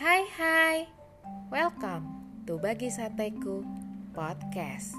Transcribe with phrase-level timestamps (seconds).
[0.00, 0.88] Hai hai,
[1.52, 2.08] welcome
[2.48, 3.60] to Bagi Sateku
[4.16, 4.96] Podcast.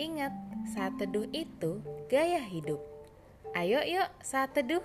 [0.00, 0.32] Ingat,
[0.72, 2.80] saat teduh itu gaya hidup.
[3.52, 4.80] Ayo yuk saat teduh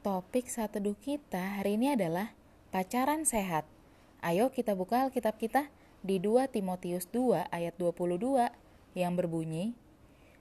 [0.00, 2.32] Topik saat teduh kita hari ini adalah
[2.72, 3.68] pacaran sehat.
[4.24, 5.68] Ayo kita buka Alkitab kita
[6.00, 8.24] di 2 Timotius 2 ayat 22
[8.96, 9.76] yang berbunyi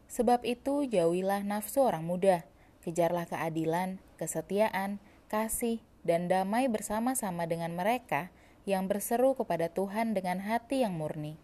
[0.07, 2.47] Sebab itu jauhilah nafsu orang muda
[2.89, 4.97] Kejarlah keadilan, kesetiaan,
[5.29, 8.33] kasih, dan damai bersama-sama dengan mereka
[8.65, 11.37] yang berseru kepada Tuhan dengan hati yang murni.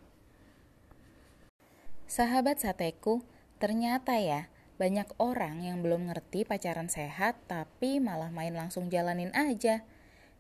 [2.10, 3.22] Sahabat sateku,
[3.62, 4.50] ternyata ya,
[4.82, 9.86] banyak orang yang belum ngerti pacaran sehat tapi malah main langsung jalanin aja.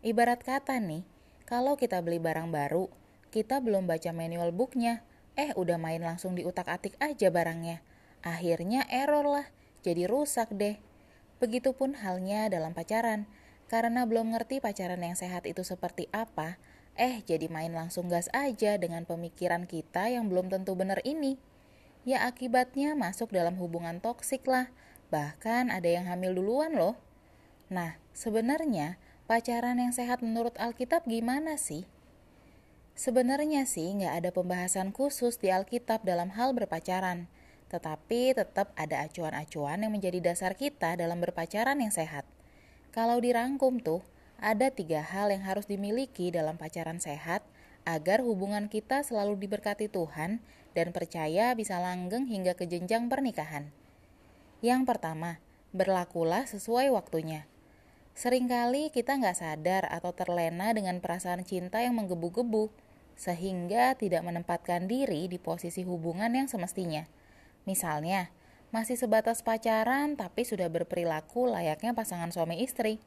[0.01, 1.05] Ibarat kata nih,
[1.45, 2.89] kalau kita beli barang baru,
[3.29, 5.05] kita belum baca manual booknya,
[5.37, 7.85] eh udah main langsung di utak-atik aja barangnya.
[8.25, 9.45] Akhirnya error lah,
[9.85, 10.81] jadi rusak deh.
[11.43, 13.27] Begitupun halnya dalam pacaran,
[13.67, 16.55] karena belum ngerti pacaran yang sehat itu seperti apa,
[16.95, 21.35] eh jadi main langsung gas aja dengan pemikiran kita yang belum tentu benar ini.
[22.07, 24.71] Ya akibatnya masuk dalam hubungan toksik lah,
[25.11, 26.95] bahkan ada yang hamil duluan loh.
[27.67, 31.89] Nah, sebenarnya pacaran yang sehat menurut Alkitab gimana sih?
[32.95, 37.27] Sebenarnya sih nggak ada pembahasan khusus di Alkitab dalam hal berpacaran
[37.75, 42.23] tetapi tetap ada acuan-acuan yang menjadi dasar kita dalam berpacaran yang sehat.
[42.95, 43.99] Kalau dirangkum tuh,
[44.39, 47.43] ada tiga hal yang harus dimiliki dalam pacaran sehat
[47.83, 50.39] agar hubungan kita selalu diberkati Tuhan
[50.71, 53.75] dan percaya bisa langgeng hingga ke jenjang pernikahan.
[54.63, 55.43] Yang pertama,
[55.75, 57.43] berlakulah sesuai waktunya.
[58.15, 62.71] Seringkali kita nggak sadar atau terlena dengan perasaan cinta yang menggebu-gebu,
[63.15, 67.07] sehingga tidak menempatkan diri di posisi hubungan yang semestinya.
[67.65, 68.29] Misalnya,
[68.69, 73.01] masih sebatas pacaran tapi sudah berperilaku layaknya pasangan suami istri.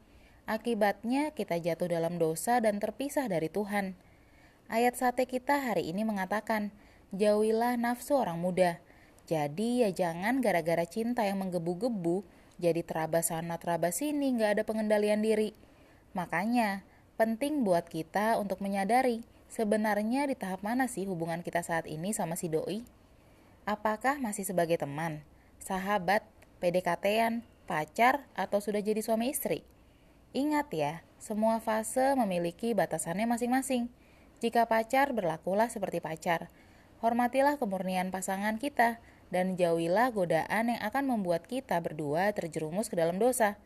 [0.48, 3.94] Akibatnya kita jatuh dalam dosa dan terpisah dari Tuhan.
[4.68, 6.72] Ayat sate kita hari ini mengatakan,
[7.12, 8.80] jauhilah nafsu orang muda.
[9.28, 12.24] Jadi ya jangan gara-gara cinta yang menggebu-gebu,
[12.56, 15.52] jadi terabas sana terabas sini nggak ada pengendalian diri.
[16.16, 16.80] Makanya,
[17.20, 19.20] penting buat kita untuk menyadari
[19.52, 22.97] sebenarnya di tahap mana sih hubungan kita saat ini sama si doi.
[23.68, 25.20] Apakah masih sebagai teman,
[25.60, 26.24] sahabat,
[26.56, 29.60] PDKT-an, pacar, atau sudah jadi suami istri?
[30.32, 33.92] Ingat ya, semua fase memiliki batasannya masing-masing.
[34.40, 36.48] Jika pacar, berlakulah seperti pacar.
[37.04, 43.20] Hormatilah kemurnian pasangan kita, dan jauhilah godaan yang akan membuat kita berdua terjerumus ke dalam
[43.20, 43.60] dosa.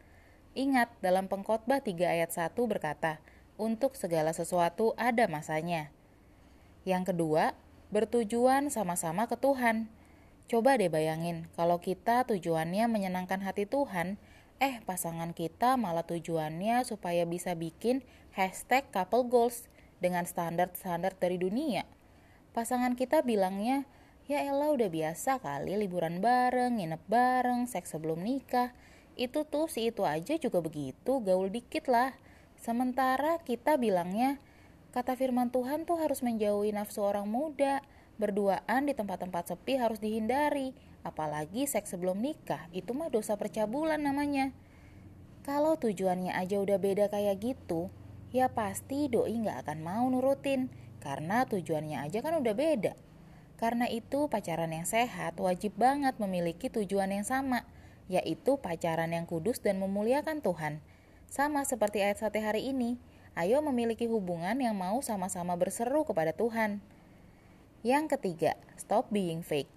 [0.59, 3.23] Ingat, dalam pengkhotbah 3 ayat 1 berkata,
[3.55, 5.95] untuk segala sesuatu ada masanya.
[6.83, 7.55] Yang kedua,
[7.93, 9.93] bertujuan sama-sama ke Tuhan.
[10.49, 14.17] Coba deh bayangin, kalau kita tujuannya menyenangkan hati Tuhan,
[14.59, 18.01] eh pasangan kita malah tujuannya supaya bisa bikin
[18.33, 19.69] hashtag couple goals
[20.01, 21.85] dengan standar-standar dari dunia.
[22.57, 23.85] Pasangan kita bilangnya,
[24.25, 28.73] ya elah udah biasa kali liburan bareng, nginep bareng, seks sebelum nikah.
[29.17, 32.17] Itu tuh si itu aja juga begitu, gaul dikit lah.
[32.57, 34.41] Sementara kita bilangnya,
[34.93, 37.81] Kata firman Tuhan tuh harus menjauhi nafsu orang muda.
[38.21, 40.77] Berduaan di tempat-tempat sepi harus dihindari.
[41.01, 44.53] Apalagi seks sebelum nikah, itu mah dosa percabulan namanya.
[45.49, 47.89] Kalau tujuannya aja udah beda kayak gitu,
[48.37, 50.69] ya pasti doi nggak akan mau nurutin.
[51.01, 52.93] Karena tujuannya aja kan udah beda.
[53.57, 57.65] Karena itu pacaran yang sehat wajib banget memiliki tujuan yang sama,
[58.13, 60.85] yaitu pacaran yang kudus dan memuliakan Tuhan.
[61.33, 63.01] Sama seperti ayat sate hari ini,
[63.33, 66.85] Ayo memiliki hubungan yang mau sama-sama berseru kepada Tuhan.
[67.81, 69.73] Yang ketiga, stop being fake.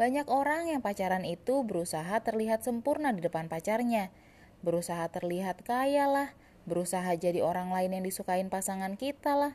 [0.00, 4.12] Banyak orang yang pacaran itu berusaha terlihat sempurna di depan pacarnya,
[4.60, 6.28] berusaha terlihat kaya lah,
[6.64, 9.54] berusaha jadi orang lain yang disukain pasangan kita lah.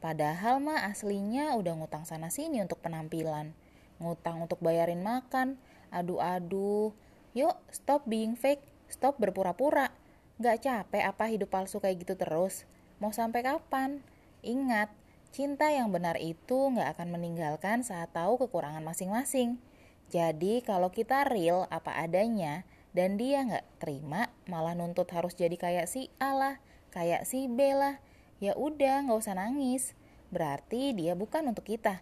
[0.00, 3.52] Padahal mah aslinya udah ngutang sana sini untuk penampilan,
[4.00, 5.60] ngutang untuk bayarin makan,
[5.92, 6.96] aduh-aduh.
[7.36, 9.92] Yuk, stop being fake, stop berpura-pura.
[10.40, 12.64] Gak capek apa hidup palsu kayak gitu terus?
[12.96, 14.00] Mau sampai kapan?
[14.40, 14.88] Ingat,
[15.36, 19.60] cinta yang benar itu gak akan meninggalkan saat tahu kekurangan masing-masing.
[20.08, 22.64] Jadi kalau kita real apa adanya
[22.96, 26.56] dan dia gak terima malah nuntut harus jadi kayak si A lah,
[26.88, 28.00] kayak si B lah,
[28.40, 29.92] ya udah gak usah nangis.
[30.32, 32.00] Berarti dia bukan untuk kita.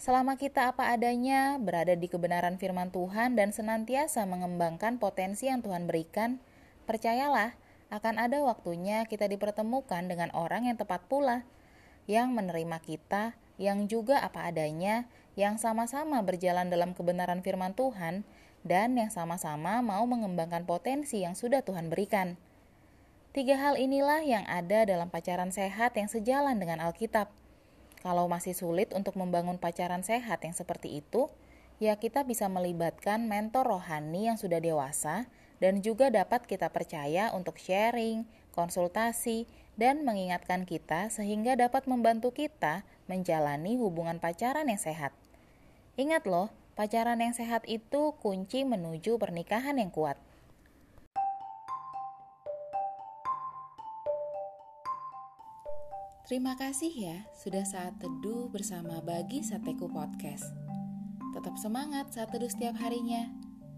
[0.00, 5.84] Selama kita apa adanya, berada di kebenaran firman Tuhan dan senantiasa mengembangkan potensi yang Tuhan
[5.84, 6.40] berikan,
[6.88, 7.60] percayalah,
[7.92, 11.44] akan ada waktunya kita dipertemukan dengan orang yang tepat pula,
[12.08, 18.22] yang menerima kita, yang juga apa adanya, yang sama-sama berjalan dalam kebenaran firman Tuhan
[18.64, 22.40] dan yang sama-sama mau mengembangkan potensi yang sudah Tuhan berikan.
[23.34, 27.28] Tiga hal inilah yang ada dalam pacaran sehat yang sejalan dengan Alkitab.
[27.98, 31.26] Kalau masih sulit untuk membangun pacaran sehat yang seperti itu,
[31.82, 35.26] ya kita bisa melibatkan mentor rohani yang sudah dewasa
[35.64, 39.48] dan juga dapat kita percaya untuk sharing, konsultasi,
[39.80, 45.16] dan mengingatkan kita sehingga dapat membantu kita menjalani hubungan pacaran yang sehat.
[45.96, 50.20] Ingat loh, pacaran yang sehat itu kunci menuju pernikahan yang kuat.
[56.28, 60.44] Terima kasih ya sudah saat teduh bersama Bagi Sateku Podcast.
[61.32, 63.43] Tetap semangat saat teduh setiap harinya.